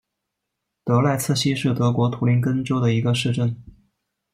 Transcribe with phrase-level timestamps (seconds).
[0.83, 3.55] 德赖茨希是德国图林根州的一个市镇。